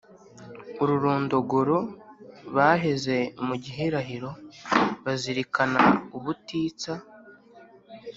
[0.81, 1.77] ururondogoro,
[2.55, 3.17] baheze
[3.47, 4.29] mu gihiraniro,
[5.03, 5.81] bazirikana
[6.17, 6.93] ubutitsa